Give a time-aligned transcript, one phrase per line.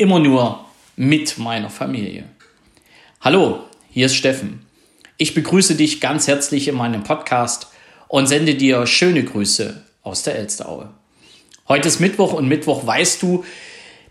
[0.00, 0.64] immer nur
[0.96, 2.24] mit meiner Familie.
[3.20, 4.64] Hallo, hier ist Steffen.
[5.18, 7.68] Ich begrüße dich ganz herzlich in meinem Podcast
[8.08, 10.88] und sende dir schöne Grüße aus der Elsteraue.
[11.68, 13.44] Heute ist Mittwoch und Mittwoch weißt du,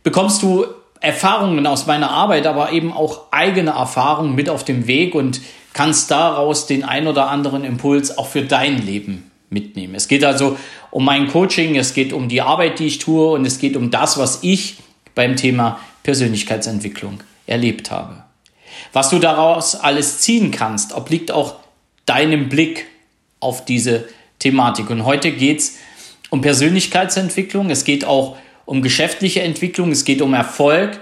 [0.03, 0.67] bekommst du
[1.01, 5.41] Erfahrungen aus meiner Arbeit, aber eben auch eigene Erfahrungen mit auf dem Weg und
[5.73, 9.95] kannst daraus den ein oder anderen Impuls auch für dein Leben mitnehmen.
[9.95, 10.55] Es geht also
[10.91, 13.89] um mein Coaching, es geht um die Arbeit, die ich tue und es geht um
[13.89, 14.77] das, was ich
[15.15, 18.23] beim Thema Persönlichkeitsentwicklung erlebt habe.
[18.93, 21.55] Was du daraus alles ziehen kannst, obliegt auch
[22.05, 22.87] deinem Blick
[23.39, 24.07] auf diese
[24.39, 24.89] Thematik.
[24.89, 25.77] Und heute geht es
[26.29, 30.99] um Persönlichkeitsentwicklung, es geht auch um geschäftliche Entwicklung, es geht um Erfolg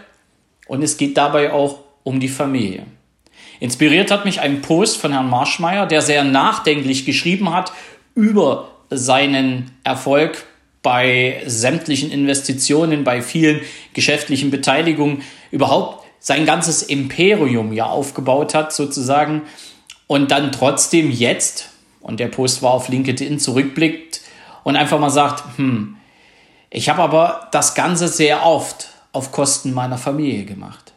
[0.68, 2.86] und es geht dabei auch um die Familie.
[3.60, 7.72] Inspiriert hat mich ein Post von Herrn Marschmeier, der sehr nachdenklich geschrieben hat
[8.16, 10.46] über seinen Erfolg
[10.88, 13.60] bei sämtlichen Investitionen, bei vielen
[13.92, 19.42] geschäftlichen Beteiligungen, überhaupt sein ganzes Imperium ja aufgebaut hat sozusagen
[20.08, 24.22] und dann trotzdem jetzt, und der Post war auf LinkedIn, zurückblickt
[24.64, 25.98] und einfach mal sagt, hm,
[26.70, 30.94] ich habe aber das Ganze sehr oft auf Kosten meiner Familie gemacht.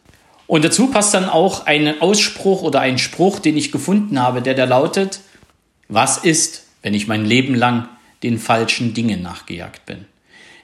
[0.47, 4.55] Und dazu passt dann auch ein Ausspruch oder ein Spruch, den ich gefunden habe, der
[4.55, 5.19] da lautet,
[5.89, 7.89] was ist, wenn ich mein Leben lang
[8.23, 10.07] den falschen Dingen nachgejagt bin?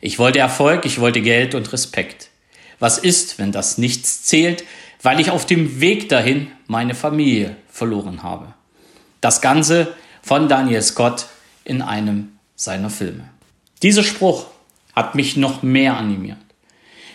[0.01, 2.31] Ich wollte Erfolg, ich wollte Geld und Respekt.
[2.79, 4.65] Was ist, wenn das nichts zählt,
[5.03, 8.55] weil ich auf dem Weg dahin meine Familie verloren habe?
[9.21, 11.27] Das Ganze von Daniel Scott
[11.65, 13.29] in einem seiner Filme.
[13.83, 14.47] Dieser Spruch
[14.95, 16.39] hat mich noch mehr animiert.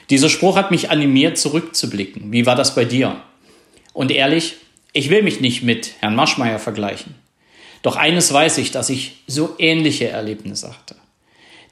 [0.09, 2.31] Dieser Spruch hat mich animiert, zurückzublicken.
[2.31, 3.21] Wie war das bei dir?
[3.93, 4.57] Und ehrlich,
[4.93, 7.15] ich will mich nicht mit Herrn Maschmeyer vergleichen.
[7.81, 10.95] Doch eines weiß ich, dass ich so ähnliche Erlebnisse hatte.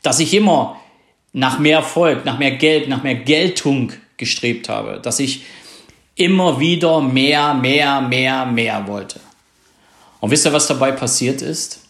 [0.01, 0.79] Dass ich immer
[1.33, 4.99] nach mehr Erfolg, nach mehr Geld, nach mehr Geltung gestrebt habe.
[5.01, 5.43] Dass ich
[6.15, 9.19] immer wieder mehr, mehr, mehr, mehr wollte.
[10.19, 11.81] Und wisst ihr, was dabei passiert ist?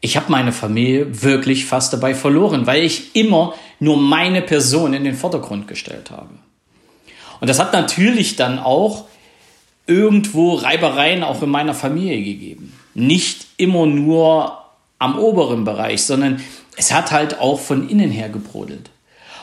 [0.00, 5.04] Ich habe meine Familie wirklich fast dabei verloren, weil ich immer nur meine Person in
[5.04, 6.30] den Vordergrund gestellt habe.
[7.40, 9.06] Und das hat natürlich dann auch
[9.86, 12.72] irgendwo Reibereien auch in meiner Familie gegeben.
[12.94, 14.58] Nicht immer nur
[14.98, 16.42] am oberen Bereich, sondern
[16.76, 18.90] es hat halt auch von innen her gebrodelt.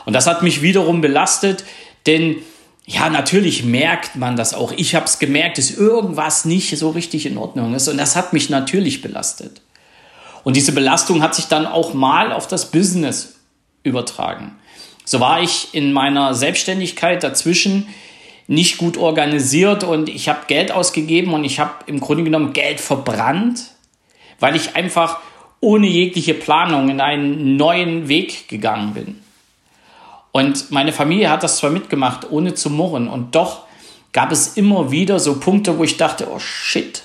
[0.04, 1.64] Und das hat mich wiederum belastet,
[2.06, 2.36] denn
[2.84, 4.72] ja, natürlich merkt man das auch.
[4.72, 7.86] Ich habe es gemerkt, dass irgendwas nicht so richtig in Ordnung ist.
[7.88, 9.62] Und das hat mich natürlich belastet.
[10.42, 13.36] Und diese Belastung hat sich dann auch mal auf das Business
[13.84, 14.56] übertragen.
[15.04, 17.88] So war ich in meiner Selbstständigkeit dazwischen
[18.46, 22.80] nicht gut organisiert und ich habe Geld ausgegeben und ich habe im Grunde genommen Geld
[22.80, 23.70] verbrannt,
[24.40, 25.18] weil ich einfach
[25.60, 29.20] ohne jegliche Planung in einen neuen Weg gegangen bin.
[30.32, 33.62] Und meine Familie hat das zwar mitgemacht, ohne zu murren, und doch
[34.12, 37.02] gab es immer wieder so Punkte, wo ich dachte, oh shit,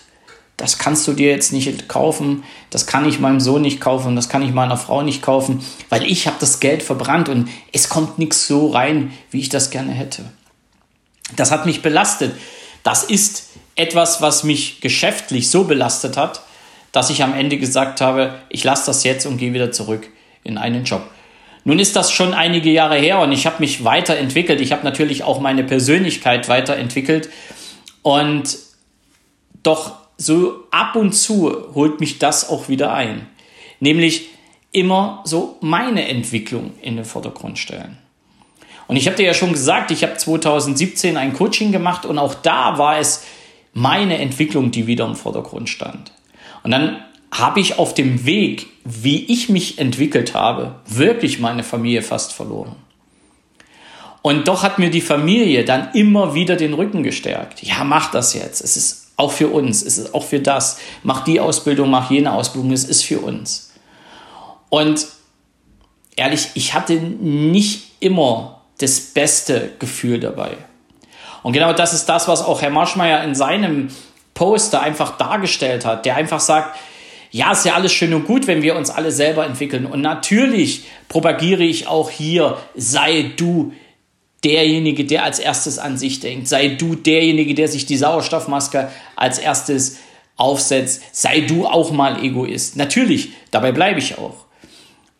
[0.57, 4.27] das kannst du dir jetzt nicht kaufen, das kann ich meinem Sohn nicht kaufen, das
[4.27, 8.17] kann ich meiner Frau nicht kaufen, weil ich habe das Geld verbrannt und es kommt
[8.17, 10.25] nichts so rein, wie ich das gerne hätte.
[11.35, 12.35] Das hat mich belastet.
[12.83, 16.41] Das ist etwas, was mich geschäftlich so belastet hat,
[16.91, 20.09] dass ich am Ende gesagt habe, ich lasse das jetzt und gehe wieder zurück
[20.43, 21.01] in einen Job.
[21.63, 24.61] Nun ist das schon einige Jahre her und ich habe mich weiterentwickelt.
[24.61, 27.29] Ich habe natürlich auch meine Persönlichkeit weiterentwickelt
[28.03, 28.57] und
[29.63, 33.27] doch so ab und zu holt mich das auch wieder ein.
[33.81, 34.29] Nämlich
[34.71, 37.97] immer so meine Entwicklung in den Vordergrund stellen.
[38.87, 42.33] Und ich habe dir ja schon gesagt, ich habe 2017 ein Coaching gemacht und auch
[42.35, 43.23] da war es
[43.73, 46.11] meine Entwicklung, die wieder im Vordergrund stand.
[46.63, 52.01] Und dann habe ich auf dem Weg, wie ich mich entwickelt habe, wirklich meine Familie
[52.01, 52.75] fast verloren.
[54.21, 57.63] Und doch hat mir die Familie dann immer wieder den Rücken gestärkt.
[57.63, 58.61] Ja, mach das jetzt.
[58.61, 59.81] Es ist auch für uns.
[59.81, 60.79] Es ist auch für das.
[61.03, 62.71] Mach die Ausbildung, mach jene Ausbildung.
[62.71, 63.73] Es ist für uns.
[64.69, 65.07] Und
[66.15, 70.57] ehrlich, ich hatte nicht immer das beste Gefühl dabei.
[71.43, 73.89] Und genau das ist das, was auch Herr Marschmeier in seinem
[74.33, 76.77] Poster einfach dargestellt hat, der einfach sagt,
[77.31, 79.85] ja, ist ja alles schön und gut, wenn wir uns alle selber entwickeln.
[79.85, 83.73] Und natürlich propagiere ich auch hier, sei du
[84.43, 86.47] derjenige, der als erstes an sich denkt.
[86.47, 89.97] Sei du derjenige, der sich die Sauerstoffmaske als erstes
[90.37, 91.01] aufsetzt.
[91.11, 92.77] Sei du auch mal Egoist.
[92.77, 94.46] Natürlich, dabei bleibe ich auch.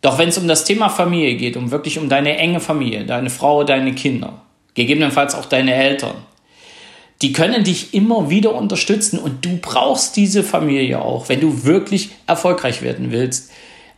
[0.00, 3.30] Doch wenn es um das Thema Familie geht, um wirklich um deine enge Familie, deine
[3.30, 4.42] Frau, deine Kinder,
[4.74, 6.14] gegebenenfalls auch deine Eltern,
[7.20, 12.10] die können dich immer wieder unterstützen und du brauchst diese Familie auch, wenn du wirklich
[12.26, 13.50] erfolgreich werden willst,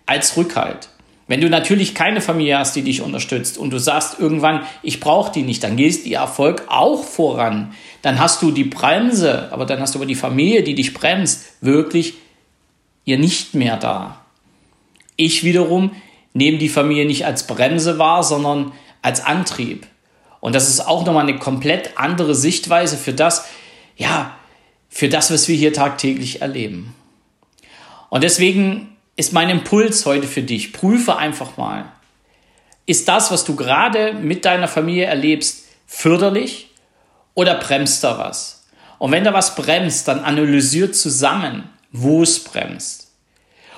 [0.06, 0.88] als Rückhalt.
[1.26, 5.30] Wenn du natürlich keine Familie hast, die dich unterstützt und du sagst irgendwann, ich brauche
[5.30, 7.72] die nicht, dann gehst die Erfolg auch voran.
[8.02, 11.44] Dann hast du die Bremse, aber dann hast du aber die Familie, die dich bremst,
[11.60, 12.14] wirklich
[13.04, 14.19] ihr nicht mehr da.
[15.20, 15.94] Ich wiederum
[16.32, 18.72] nehme die Familie nicht als Bremse wahr, sondern
[19.02, 19.86] als Antrieb.
[20.40, 23.44] Und das ist auch nochmal eine komplett andere Sichtweise für das,
[23.98, 24.34] ja,
[24.88, 26.94] für das, was wir hier tagtäglich erleben.
[28.08, 30.72] Und deswegen ist mein Impuls heute für dich.
[30.72, 31.92] Prüfe einfach mal.
[32.86, 36.70] Ist das, was du gerade mit deiner Familie erlebst, förderlich
[37.34, 38.64] oder bremst da was?
[38.98, 43.12] Und wenn da was bremst, dann analysiert zusammen, wo es bremst.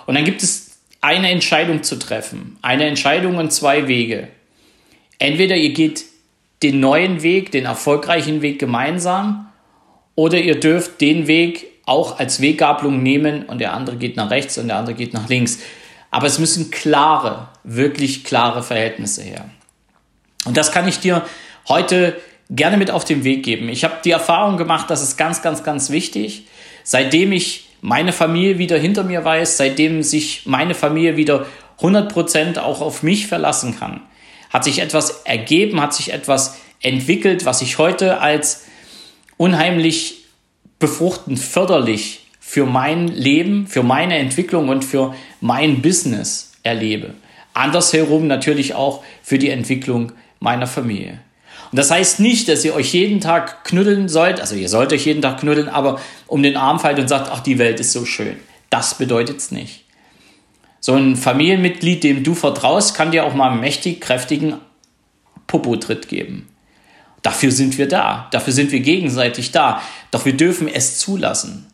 [0.06, 0.71] Und dann gibt es
[1.02, 2.56] eine Entscheidung zu treffen.
[2.62, 4.28] Eine Entscheidung und zwei Wege.
[5.18, 6.04] Entweder ihr geht
[6.62, 9.48] den neuen Weg, den erfolgreichen Weg gemeinsam,
[10.14, 14.56] oder ihr dürft den Weg auch als Weggabelung nehmen und der andere geht nach rechts
[14.58, 15.58] und der andere geht nach links.
[16.10, 19.46] Aber es müssen klare, wirklich klare Verhältnisse her.
[20.44, 21.24] Und das kann ich dir
[21.68, 22.16] heute
[22.50, 23.68] gerne mit auf den Weg geben.
[23.68, 26.46] Ich habe die Erfahrung gemacht, das ist ganz, ganz, ganz wichtig.
[26.84, 31.46] Seitdem ich meine Familie wieder hinter mir weiß, seitdem sich meine Familie wieder
[31.80, 34.00] 100% auch auf mich verlassen kann,
[34.50, 38.66] hat sich etwas ergeben, hat sich etwas entwickelt, was ich heute als
[39.36, 40.24] unheimlich
[40.78, 47.14] befruchtend, förderlich für mein Leben, für meine Entwicklung und für mein Business erlebe.
[47.52, 51.18] Andersherum natürlich auch für die Entwicklung meiner Familie.
[51.72, 55.06] Und das heißt nicht, dass ihr euch jeden Tag knuddeln sollt, also ihr sollt euch
[55.06, 58.04] jeden Tag knuddeln, aber um den Arm fallt und sagt, ach, die Welt ist so
[58.04, 58.36] schön.
[58.68, 59.86] Das bedeutet es nicht.
[60.80, 64.56] So ein Familienmitglied, dem du vertraust, kann dir auch mal einen mächtig kräftigen
[65.46, 66.46] Popotritt geben.
[67.22, 68.28] Dafür sind wir da.
[68.32, 69.80] Dafür sind wir gegenseitig da.
[70.10, 71.68] Doch wir dürfen es zulassen.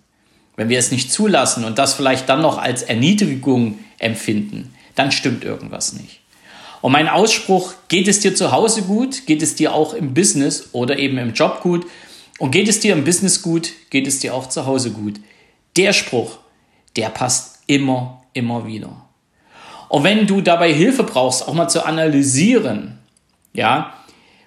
[0.54, 5.42] Wenn wir es nicht zulassen und das vielleicht dann noch als Erniedrigung empfinden, dann stimmt
[5.42, 6.18] irgendwas nicht.
[6.80, 10.70] Und mein Ausspruch, geht es dir zu Hause gut, geht es dir auch im Business
[10.72, 11.86] oder eben im Job gut
[12.38, 15.14] und geht es dir im Business gut, geht es dir auch zu Hause gut.
[15.76, 16.38] Der Spruch,
[16.96, 19.08] der passt immer, immer wieder.
[19.88, 22.98] Und wenn du dabei Hilfe brauchst, auch mal zu analysieren,
[23.52, 23.94] ja,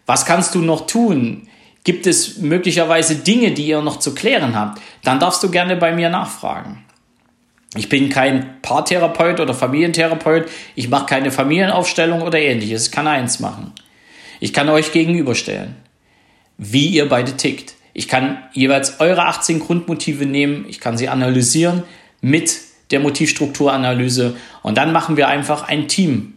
[0.06, 1.48] was kannst du noch tun?
[1.84, 4.82] Gibt es möglicherweise Dinge, die ihr noch zu klären habt?
[5.04, 6.86] Dann darfst du gerne bei mir nachfragen.
[7.76, 10.50] Ich bin kein Paartherapeut oder Familientherapeut.
[10.76, 12.88] Ich mache keine Familienaufstellung oder ähnliches.
[12.88, 13.72] Ich kann eins machen.
[14.40, 15.76] Ich kann euch gegenüberstellen,
[16.58, 17.76] wie ihr beide tickt.
[17.94, 20.66] Ich kann jeweils eure 18 Grundmotive nehmen.
[20.68, 21.84] Ich kann sie analysieren
[22.22, 22.60] mit
[22.92, 24.36] der Motivstrukturanalyse.
[24.64, 26.34] Und dann machen wir einfach ein Team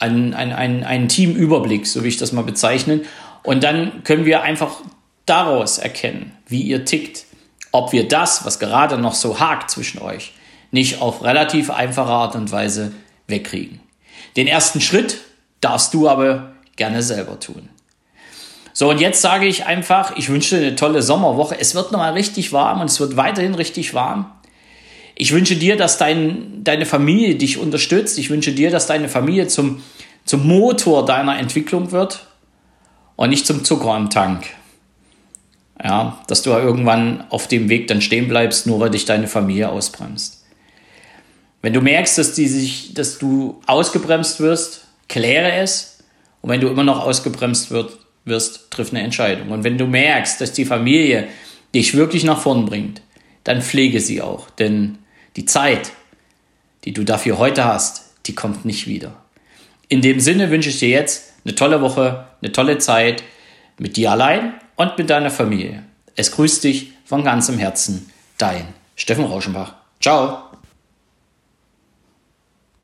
[0.00, 3.02] einen, einen, einen Teamüberblick, so wie ich das mal bezeichne.
[3.42, 4.80] Und dann können wir einfach
[5.26, 7.26] daraus erkennen, wie ihr tickt.
[7.72, 10.32] Ob wir das, was gerade noch so hakt zwischen euch,
[10.70, 12.92] nicht auf relativ einfache Art und Weise
[13.26, 13.80] wegkriegen.
[14.36, 15.18] Den ersten Schritt
[15.60, 17.68] darfst du aber gerne selber tun.
[18.72, 21.58] So, und jetzt sage ich einfach, ich wünsche dir eine tolle Sommerwoche.
[21.58, 24.32] Es wird nochmal richtig warm und es wird weiterhin richtig warm.
[25.16, 28.18] Ich wünsche dir, dass dein, deine Familie dich unterstützt.
[28.18, 29.82] Ich wünsche dir, dass deine Familie zum,
[30.24, 32.26] zum Motor deiner Entwicklung wird
[33.16, 34.46] und nicht zum Zucker im Tank.
[35.82, 39.70] Ja, dass du irgendwann auf dem Weg dann stehen bleibst, nur weil dich deine Familie
[39.70, 40.44] ausbremst.
[41.62, 45.98] Wenn du merkst, dass, die sich, dass du ausgebremst wirst, kläre es.
[46.42, 49.50] Und wenn du immer noch ausgebremst wird, wirst, triff eine Entscheidung.
[49.50, 51.28] Und wenn du merkst, dass die Familie
[51.74, 53.00] dich wirklich nach vorn bringt,
[53.44, 54.50] dann pflege sie auch.
[54.50, 54.98] Denn
[55.36, 55.92] die Zeit,
[56.84, 59.16] die du dafür heute hast, die kommt nicht wieder.
[59.88, 63.22] In dem Sinne wünsche ich dir jetzt eine tolle Woche, eine tolle Zeit
[63.78, 65.82] mit dir allein und mit deiner Familie.
[66.16, 69.74] Es grüßt dich von ganzem Herzen, dein Steffen Rauschenbach.
[70.00, 70.49] Ciao.